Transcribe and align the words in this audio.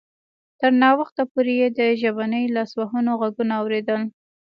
تر 0.59 0.71
ناوخته 0.83 1.21
پورې 1.31 1.53
یې 1.61 1.67
د 1.79 1.79
ژبني 2.01 2.43
لاسوهنو 2.55 3.11
غږونه 3.21 3.53
اوریدل 3.61 4.01